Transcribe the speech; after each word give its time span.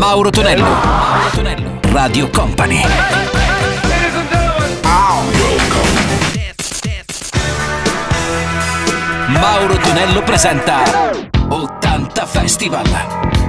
Mauro 0.00 0.30
Tonello. 0.30 0.62
Mauro 0.62 1.28
Tonello. 1.30 1.78
Radio 1.92 2.30
Company. 2.30 2.80
Mauro 9.28 9.76
Tonello 9.76 10.22
presenta 10.22 10.84
80 11.48 12.24
Festival. 12.24 12.82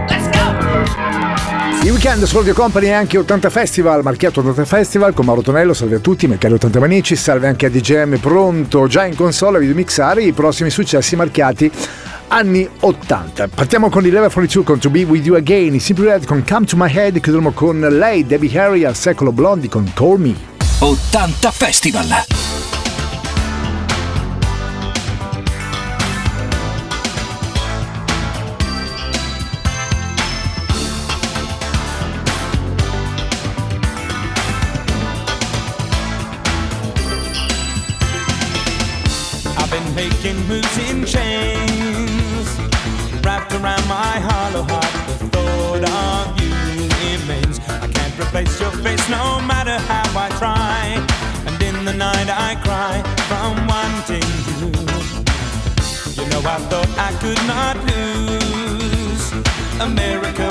Let's 0.10 0.30
go! 0.30 1.86
Il 1.86 1.92
weekend 1.92 2.26
su 2.26 2.36
Radio 2.36 2.54
Company 2.54 2.88
è 2.88 2.92
anche 2.92 3.18
80 3.18 3.50
Festival, 3.50 4.04
marchiato 4.04 4.42
80 4.42 4.66
Festival 4.66 5.14
con 5.14 5.24
Mauro 5.24 5.42
Tonello, 5.42 5.74
salve 5.74 5.96
a 5.96 6.00
tutti, 6.00 6.28
Michele 6.28 6.56
80 6.56 6.80
Manici, 6.80 7.16
salve 7.16 7.48
anche 7.48 7.68
a 7.68 7.70
DJM, 7.70 8.18
pronto 8.18 8.88
già 8.88 9.06
in 9.06 9.16
console 9.16 9.56
a 9.56 9.60
videomixare 9.62 10.22
i 10.22 10.34
prossimi 10.34 10.70
successi 10.70 11.16
marchiati 11.16 11.72
anni 12.32 12.68
80. 12.80 13.50
Partiamo 13.50 13.90
con 13.90 14.06
il 14.06 14.12
Level 14.12 14.32
42 14.32 14.64
con 14.64 14.80
To 14.80 14.90
Be 14.90 15.04
With 15.04 15.26
You 15.26 15.36
Again, 15.36 15.76
i 15.76 15.80
Simply 15.80 16.06
Red 16.06 16.26
con 16.26 16.44
Come 16.48 16.66
To 16.66 16.76
My 16.78 16.90
Head, 16.90 17.20
chiudiamo 17.20 17.52
con 17.52 17.80
lei, 17.80 18.26
Debbie 18.26 18.58
Harry 18.60 18.84
al 18.84 18.96
secolo 18.96 19.32
blondi 19.32 19.68
con 19.68 19.92
Call 19.94 20.20
Me. 20.20 20.36
80 20.80 21.52
Festival! 21.52 22.61
I 56.46 56.58
thought 56.70 56.90
I 56.98 57.12
could 57.22 57.42
not 57.46 57.78
lose. 57.86 59.32
America 59.80 60.51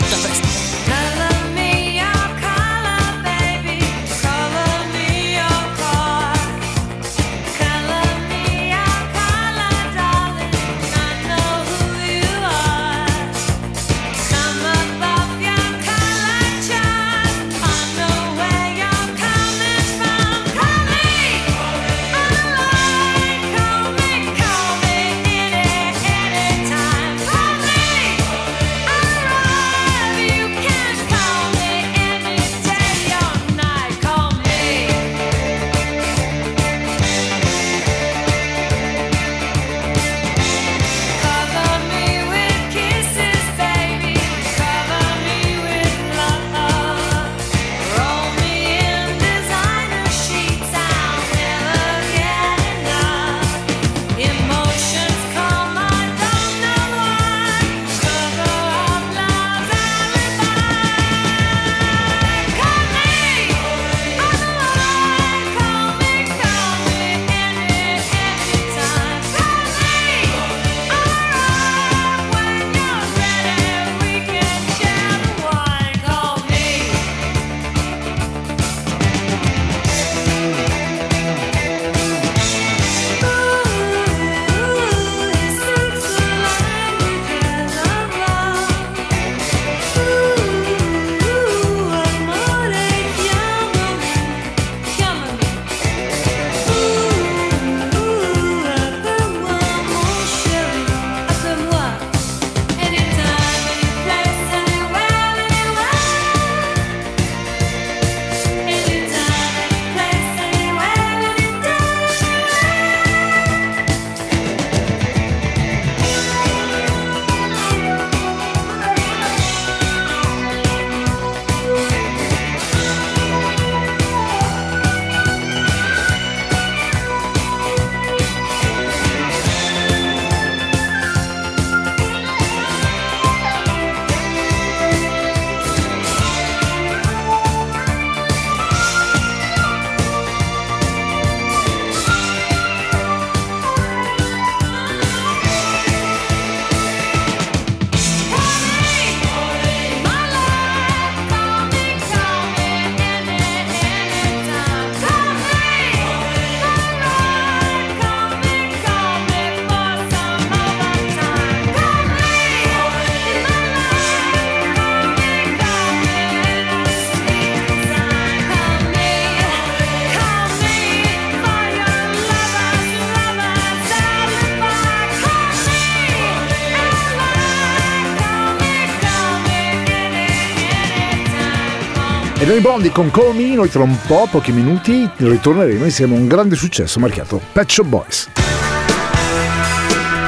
Noi 182.51 182.59
Bondi 182.59 182.89
con 182.89 183.09
Call 183.11 183.33
Me, 183.33 183.65
tra 183.69 183.81
un 183.81 183.97
po', 184.05 184.27
pochi 184.29 184.51
minuti, 184.51 185.09
ritorneremo 185.15 185.85
insieme 185.85 186.17
a 186.17 186.19
un 186.19 186.27
grande 186.27 186.57
successo 186.57 186.99
marchiato 186.99 187.39
Pet 187.53 187.81
Boys. 187.83 188.29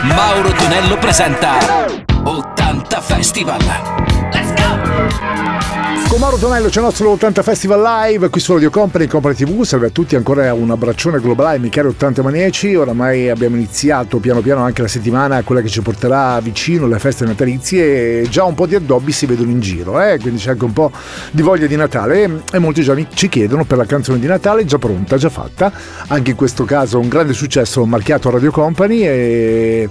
Mauro 0.03 0.53
Tonello 0.53 0.97
presenta 0.99 1.57
80 2.23 3.01
Festival. 3.01 4.02
Mauro 6.23 6.37
Tonello 6.37 6.69
c'è 6.69 6.79
il 6.79 6.85
nostro 6.85 7.09
80 7.09 7.43
Festival 7.43 7.81
Live 7.81 8.29
qui 8.29 8.39
su 8.39 8.53
Radio 8.53 8.69
Company, 8.69 9.07
Company 9.07 9.35
TV. 9.35 9.63
Salve 9.63 9.87
a 9.87 9.89
tutti, 9.89 10.15
ancora 10.15 10.53
un 10.53 10.71
abbraccione 10.71 11.19
globale, 11.19 11.59
mi 11.59 11.67
cari 11.67 11.89
80 11.89 12.21
maniaci. 12.21 12.75
Oramai 12.75 13.27
abbiamo 13.27 13.57
iniziato 13.57 14.19
piano 14.19 14.39
piano 14.39 14.61
anche 14.61 14.81
la 14.81 14.87
settimana, 14.87 15.43
quella 15.43 15.59
che 15.59 15.67
ci 15.67 15.81
porterà 15.81 16.39
vicino 16.39 16.85
alle 16.85 16.97
feste 16.97 17.25
natalizie. 17.25 18.21
E 18.21 18.27
già 18.29 18.45
un 18.45 18.53
po' 18.53 18.67
di 18.67 18.75
addobbi 18.75 19.11
si 19.11 19.25
vedono 19.25 19.51
in 19.51 19.59
giro, 19.59 20.01
eh? 20.01 20.17
quindi 20.17 20.39
c'è 20.39 20.51
anche 20.51 20.63
un 20.63 20.71
po' 20.71 20.91
di 21.29 21.41
voglia 21.41 21.67
di 21.67 21.75
Natale. 21.75 22.43
E 22.53 22.57
molti 22.57 22.83
già 22.83 22.95
ci 23.13 23.27
chiedono 23.27 23.65
per 23.65 23.77
la 23.77 23.85
canzone 23.85 24.17
di 24.17 24.25
Natale, 24.25 24.63
già 24.63 24.77
pronta, 24.77 25.17
già 25.17 25.29
fatta. 25.29 25.73
Anche 26.07 26.31
in 26.31 26.37
questo 26.37 26.63
caso 26.63 26.99
un 26.99 27.09
grande 27.09 27.33
successo 27.33 27.85
marchiato 27.85 28.29
a 28.29 28.31
Radio 28.31 28.51
Company. 28.51 29.05
E 29.05 29.89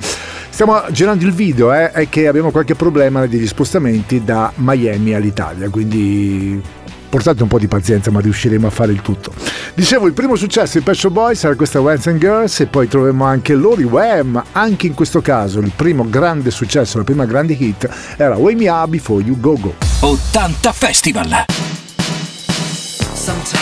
Stiamo 0.53 0.83
girando 0.91 1.25
il 1.25 1.33
video, 1.33 1.73
eh, 1.73 1.91
è 1.93 2.09
che 2.11 2.29
abbiamo 2.29 2.51
qualche 2.51 2.75
problema 2.75 3.25
degli 3.27 3.47
spostamenti 3.47 4.23
da 4.23 4.53
Miami 4.57 5.15
all'Italia, 5.15 5.71
quindi 5.71 6.61
portate 7.09 7.43
un 7.43 7.49
po' 7.49 7.59
di 7.59 7.69
pazienza 7.69 8.11
ma 8.11 8.21
riusciremo 8.21 8.67
a 8.67 8.71
fare 8.71 8.93
il 8.93 9.01
tutto. 9.01 9.33
Dicevo, 9.75 10.07
il 10.07 10.13
primo 10.13 10.37
successo 10.37 10.77
di 10.77 10.85
Pet 10.85 10.95
Shop 10.95 11.11
Boys 11.11 11.43
era 11.43 11.57
questa 11.57 11.81
Wens 11.81 12.07
and 12.07 12.19
Girls 12.19 12.61
e 12.61 12.67
poi 12.67 12.87
troviamo 12.87 13.25
anche 13.25 13.55
Lori 13.55 13.85
Wham, 13.85 14.43
anche 14.53 14.87
in 14.87 14.93
questo 14.95 15.23
caso 15.23 15.59
il 15.59 15.73
primo 15.75 16.07
grande 16.07 16.51
successo, 16.51 16.99
la 16.99 17.05
prima 17.05 17.25
grande 17.25 17.55
hit 17.55 17.89
era 18.19 18.37
Wake 18.37 18.57
Me 18.57 18.69
Up 18.69 18.89
Before 18.89 19.25
You 19.25 19.41
Go 19.41 19.57
Go. 19.59 19.75
80 20.01 20.73
Festival. 20.73 21.47
Sometimes 23.15 23.62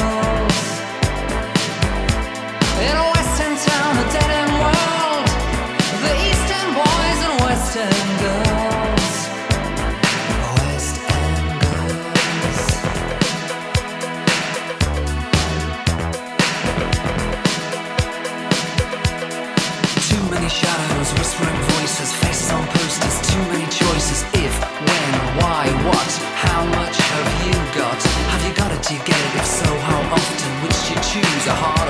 Voices, 22.01 22.13
faces 22.19 22.51
on 22.51 22.65
posters, 22.67 23.31
too 23.31 23.43
many 23.51 23.65
choices. 23.65 24.23
If, 24.33 24.53
when, 24.61 25.13
why, 25.37 25.67
what, 25.85 26.11
how 26.35 26.65
much 26.65 26.97
have 26.97 27.29
you 27.45 27.53
got? 27.77 28.01
Have 28.33 28.45
you 28.47 28.53
got 28.55 28.71
it? 28.71 28.81
Do 28.87 28.93
you 28.95 29.03
get 29.03 29.17
it? 29.17 29.35
If 29.35 29.45
so, 29.45 29.69
how 29.79 30.01
often? 30.15 30.51
Which 30.63 30.77
do 30.87 30.93
you 30.93 31.21
choose? 31.21 31.47
A 31.47 31.53
heart 31.53 31.89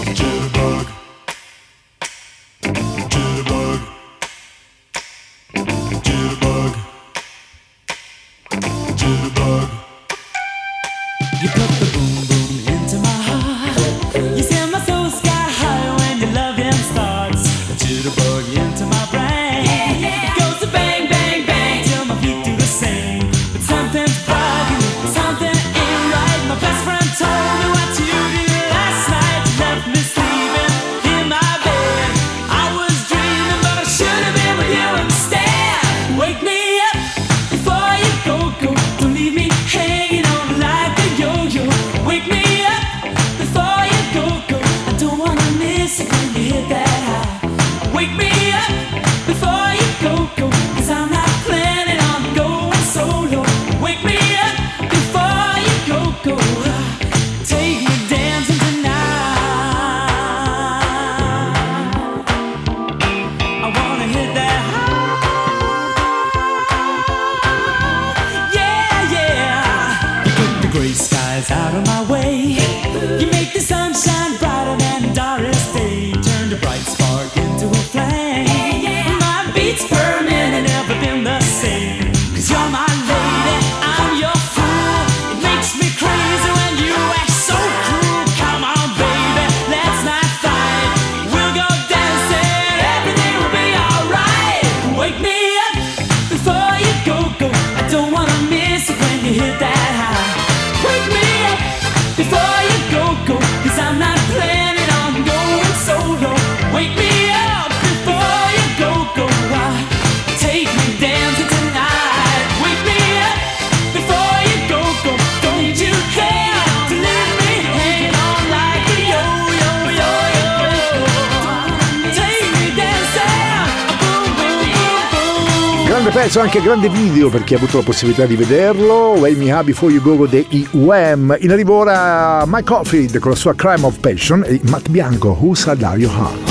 pezzo, 126.11 126.39
anche 126.41 126.61
grande 126.61 126.89
video 126.89 127.29
per 127.29 127.43
chi 127.43 127.53
ha 127.53 127.57
avuto 127.57 127.77
la 127.77 127.83
possibilità 127.83 128.25
di 128.25 128.35
vederlo. 128.35 129.13
Way 129.17 129.35
Me 129.35 129.45
High 129.45 129.63
Before 129.63 129.91
You 129.91 130.01
Go 130.01 130.15
Go 130.17 130.27
dei 130.27 130.67
UM. 130.71 131.35
In 131.39 131.51
arrivo 131.51 131.75
ora 131.75 132.43
Mike 132.45 132.63
Caulfield 132.63 133.19
con 133.19 133.31
la 133.31 133.37
sua 133.37 133.53
Crime 133.55 133.85
of 133.85 133.97
Passion 133.99 134.43
e 134.45 134.59
Matt 134.63 134.89
Bianco, 134.89 135.37
Who 135.39 135.53
Shall 135.53 135.77
Your 135.79 136.11
Heart. 136.13 136.50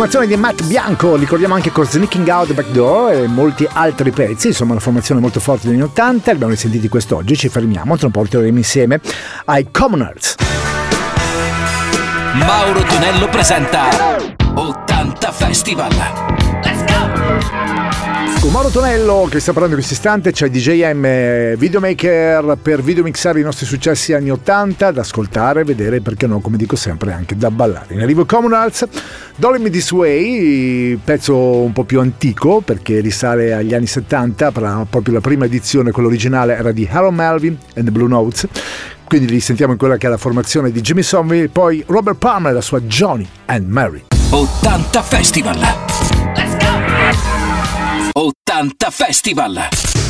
Formazione 0.00 0.26
di 0.26 0.36
Matt 0.36 0.62
Bianco, 0.62 1.14
ricordiamo 1.14 1.52
anche 1.52 1.70
con 1.70 1.84
Sneaking 1.84 2.26
Out 2.26 2.54
Backdoor 2.54 3.12
e 3.12 3.26
molti 3.26 3.68
altri 3.70 4.10
pezzi, 4.10 4.46
insomma 4.46 4.72
una 4.72 4.80
formazione 4.80 5.20
molto 5.20 5.40
forte 5.40 5.66
degli 5.66 5.74
anni 5.74 5.90
80, 5.90 6.30
li 6.30 6.36
abbiamo 6.36 6.54
sentiti 6.54 6.88
quest'oggi, 6.88 7.36
ci 7.36 7.50
fermiamo, 7.50 7.98
tra 7.98 8.06
un 8.06 8.12
po' 8.12 8.22
ritorneremo 8.22 8.56
insieme 8.56 8.98
ai 9.44 9.70
Commoners. 9.70 10.36
Mauro 12.32 12.80
Tonello 12.80 13.28
presenta 13.28 13.88
80 14.54 15.32
Festival. 15.32 16.89
Con 18.40 18.52
Mauro 18.52 18.70
Tonello 18.70 19.28
che 19.30 19.38
sta 19.38 19.52
parlando 19.52 19.76
in 19.76 19.82
questo 19.82 19.92
istante 19.92 20.32
c'è 20.32 20.48
DJM 20.48 21.56
videomaker 21.56 22.56
per 22.56 22.82
videomixare 22.82 23.38
i 23.38 23.42
nostri 23.42 23.66
successi 23.66 24.14
anni 24.14 24.30
80 24.30 24.92
da 24.92 25.02
ascoltare, 25.02 25.62
vedere 25.62 26.00
perché 26.00 26.26
no, 26.26 26.40
come 26.40 26.56
dico 26.56 26.74
sempre, 26.74 27.12
anche 27.12 27.36
da 27.36 27.50
ballare. 27.50 27.92
In 27.92 28.00
arrivo 28.00 28.24
Commonalds, 28.24 28.88
Dolly 29.36 29.60
Me 29.60 29.68
This 29.68 29.90
Way, 29.92 30.98
pezzo 31.04 31.36
un 31.36 31.74
po' 31.74 31.84
più 31.84 32.00
antico 32.00 32.62
perché 32.62 33.00
risale 33.00 33.52
agli 33.52 33.74
anni 33.74 33.86
70, 33.86 34.52
pra- 34.52 34.86
proprio 34.88 35.12
la 35.12 35.20
prima 35.20 35.44
edizione, 35.44 35.90
quella 35.90 36.08
originale 36.08 36.56
era 36.56 36.72
di 36.72 36.88
Harold 36.90 37.14
Melvin 37.14 37.58
and 37.74 37.84
the 37.84 37.90
Blue 37.90 38.08
Notes. 38.08 38.48
Quindi 39.04 39.30
li 39.30 39.40
sentiamo 39.40 39.72
in 39.72 39.78
quella 39.78 39.98
che 39.98 40.06
è 40.06 40.10
la 40.10 40.16
formazione 40.16 40.70
di 40.70 40.80
Jimmy 40.80 41.02
Somerville, 41.02 41.50
poi 41.50 41.84
Robert 41.86 42.16
Palmer 42.16 42.52
e 42.52 42.54
la 42.54 42.62
sua 42.62 42.80
Johnny 42.80 43.28
and 43.44 43.68
Mary. 43.68 44.02
80 44.30 45.02
Festival. 45.02 45.89
80 48.14 48.90
Festival. 48.90 50.09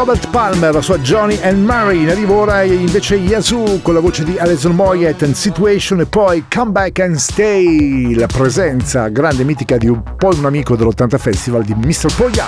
Robert 0.00 0.30
Palmer, 0.30 0.72
la 0.72 0.80
sua 0.80 0.98
Johnny 1.00 1.38
and 1.42 1.62
Murray, 1.62 2.00
in 2.00 2.08
arrivo 2.08 2.38
ora 2.38 2.62
invece 2.62 3.16
Yazoo 3.16 3.82
con 3.82 3.92
la 3.92 4.00
voce 4.00 4.24
di 4.24 4.38
Alison 4.38 4.74
Moyet 4.74 5.22
and 5.24 5.34
Situation 5.34 6.00
e 6.00 6.06
poi 6.06 6.46
Come 6.48 6.70
Back 6.70 7.00
and 7.00 7.16
Stay, 7.16 8.14
la 8.14 8.26
presenza 8.26 9.08
grande 9.08 9.42
e 9.42 9.44
mitica 9.44 9.76
di 9.76 9.88
un 9.88 10.02
po' 10.16 10.30
un 10.34 10.46
amico 10.46 10.74
dell'80 10.74 11.18
Festival 11.18 11.64
di 11.64 11.74
Mr. 11.74 12.14
Poglia. 12.14 12.46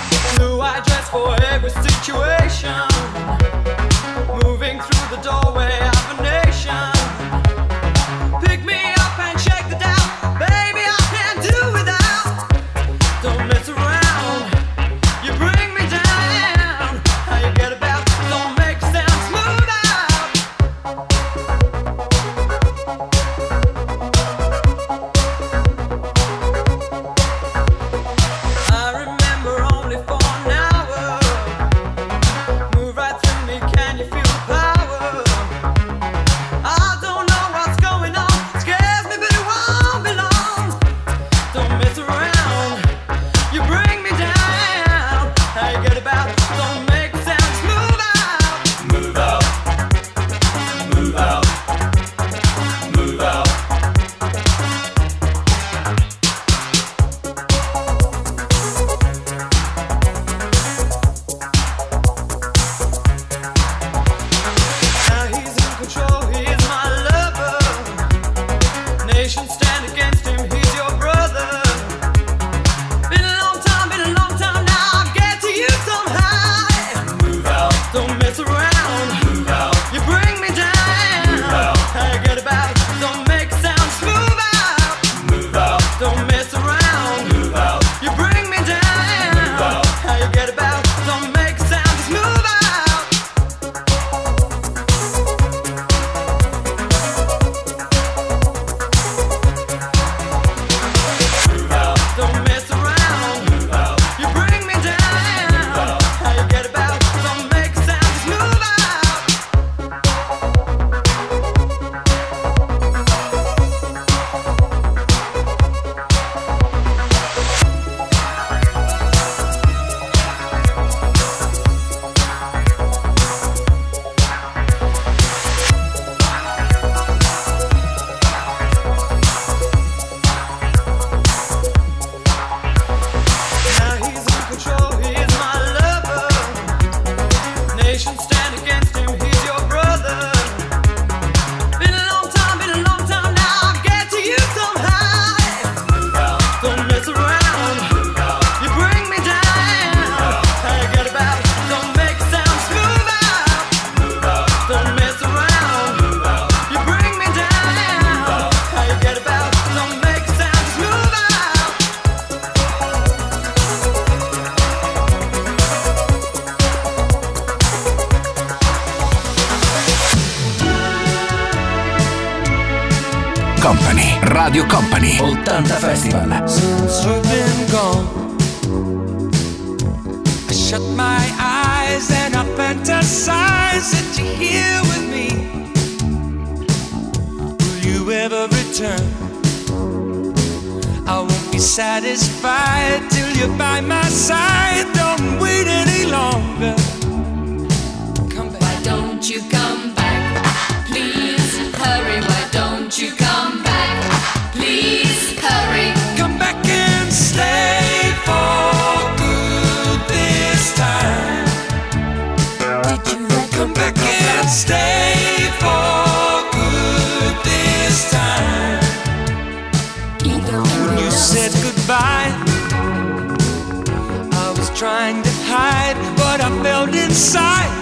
Trying 224.82 225.22
to 225.22 225.30
hide 225.44 225.96
what 226.18 226.40
I 226.40 226.50
felt 226.60 226.92
inside. 226.92 227.81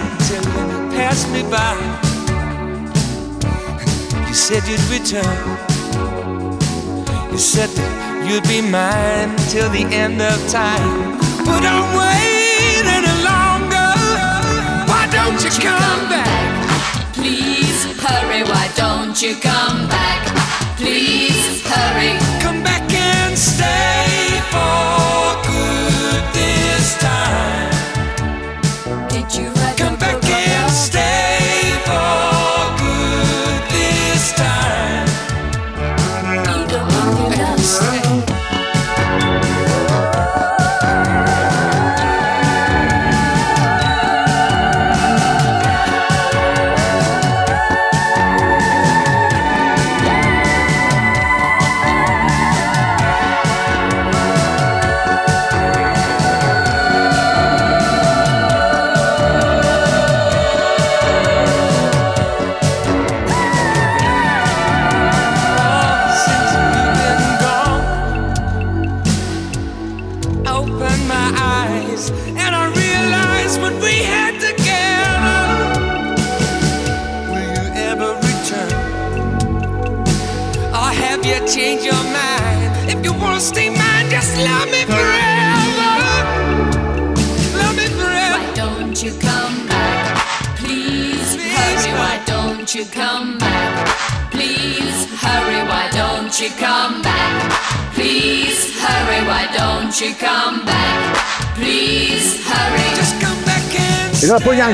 passed 1.11 1.29
me 1.33 1.43
by. 1.51 1.75
You 4.27 4.33
said 4.33 4.63
you'd 4.69 4.87
return. 4.95 5.37
You 7.31 7.37
said 7.37 7.69
that 7.77 7.91
you'd 8.27 8.47
be 8.47 8.61
mine 8.61 9.35
till 9.51 9.69
the 9.71 9.83
end 10.03 10.21
of 10.21 10.37
time. 10.47 11.17
But 11.43 11.63
I'm 11.73 11.87
waiting 11.99 13.07
longer. 13.27 13.91
Why 14.91 15.03
don't 15.11 15.39
you 15.43 15.51
come 15.51 16.03
back? 16.15 17.11
Please 17.13 17.81
hurry. 17.99 18.43
Why 18.43 18.71
don't 18.75 19.21
you 19.21 19.35
come 19.35 19.89
back? 19.89 20.21
Please 20.77 21.61
hurry. 21.71 22.13
Come 22.39 22.63
back 22.63 22.87
and 22.93 23.37
stay 23.37 24.39
for 24.53 25.35
good 25.51 26.23
this 26.39 26.95
time. 27.07 27.69
Did 29.09 29.27
you 29.35 29.50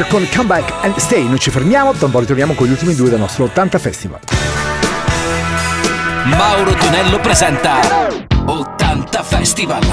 Con 0.10 0.26
Come 0.34 0.48
Back 0.48 0.74
and 0.84 0.96
Stay. 0.98 1.28
Noi 1.28 1.38
ci 1.38 1.50
fermiamo, 1.50 1.92
tra 1.92 2.06
un 2.06 2.12
po' 2.12 2.20
ritorniamo 2.20 2.54
con 2.54 2.66
gli 2.66 2.72
ultimi 2.72 2.96
due 2.96 3.10
del 3.10 3.20
nostro 3.20 3.44
80 3.44 3.78
Festival. 3.78 4.20
Mauro 6.26 6.74
Tonello 6.74 7.20
presenta 7.20 8.08
80 8.46 9.24
Festival. 9.24 9.84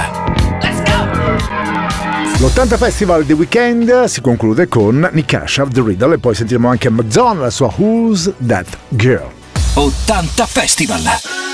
L'80 2.39 2.77
Festival 2.77 3.25
di 3.25 3.33
Weekend 3.33 4.05
si 4.05 4.21
conclude 4.21 4.69
con 4.69 5.09
Nick 5.13 5.35
Asher, 5.35 5.67
The 5.69 5.83
Riddle, 5.83 6.15
e 6.15 6.19
poi 6.19 6.35
sentiremo 6.35 6.69
anche 6.69 6.89
Madonna, 6.91 7.43
la 7.43 7.51
sua 7.51 7.73
Who's 7.77 8.31
That 8.47 8.67
Girl. 8.91 9.31
80 9.75 10.47
Festival. 10.47 11.54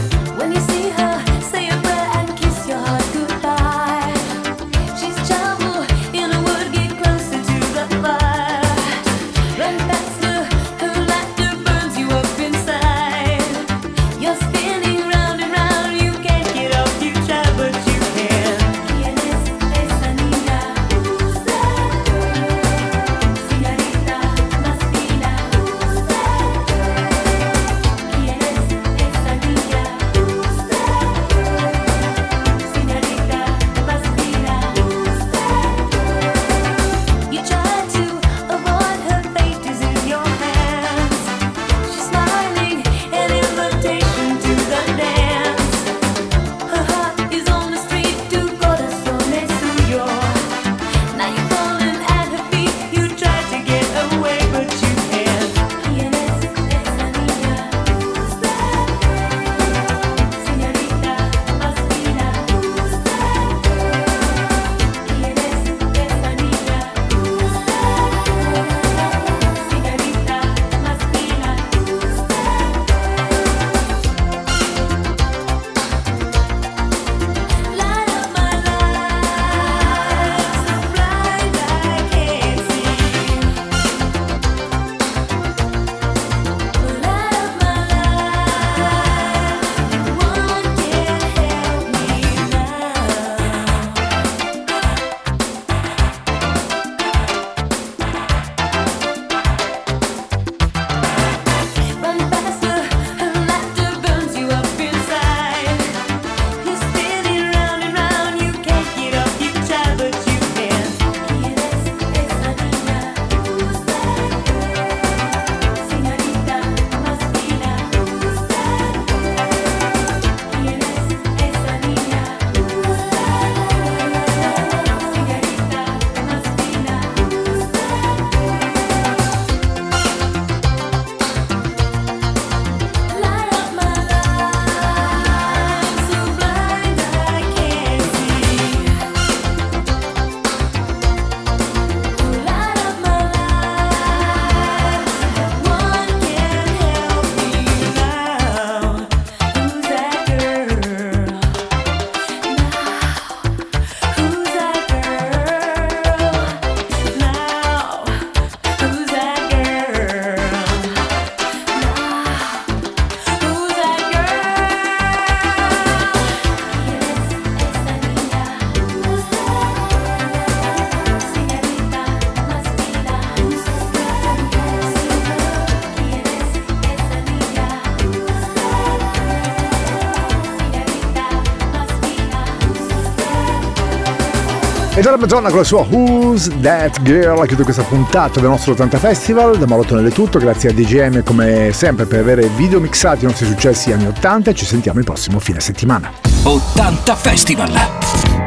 Madonna 185.21 185.49
con 185.49 185.59
la 185.59 185.63
sua 185.63 185.81
Who's 185.81 186.49
That 186.61 187.03
Girl 187.03 187.45
chiude 187.45 187.61
questa 187.61 187.83
puntata 187.83 188.39
del 188.39 188.49
nostro 188.49 188.71
80 188.71 188.97
Festival 188.97 189.55
da 189.55 189.67
Marotonello 189.67 190.07
è 190.07 190.11
tutto 190.11 190.39
grazie 190.39 190.71
a 190.71 190.73
DGM 190.73 191.23
come 191.23 191.69
sempre 191.73 192.05
per 192.05 192.21
aver 192.21 192.49
video 192.49 192.79
mixati 192.79 193.25
i 193.25 193.27
nostri 193.27 193.45
successi 193.45 193.91
anni 193.91 194.07
80 194.07 194.49
e 194.49 194.55
ci 194.55 194.65
sentiamo 194.65 194.97
il 194.97 195.05
prossimo 195.05 195.37
fine 195.37 195.59
settimana. 195.59 196.11
80 196.41 197.15
Festival. 197.15 197.71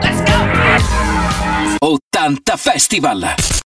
Let's 0.01 0.23
go 1.79 1.87
80 2.19 2.57
Festival. 2.57 3.63